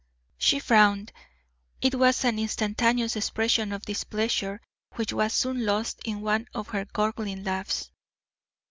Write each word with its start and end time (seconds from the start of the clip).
She 0.39 0.57
frowned. 0.57 1.11
It 1.79 1.93
was 1.93 2.25
an 2.25 2.39
instantaneous 2.39 3.15
expression 3.15 3.71
of 3.71 3.83
displeasure 3.83 4.59
which 4.95 5.13
was 5.13 5.31
soon 5.31 5.63
lost 5.63 6.01
in 6.03 6.21
one 6.21 6.47
of 6.55 6.69
her 6.69 6.85
gurgling 6.85 7.43
laughs. 7.43 7.91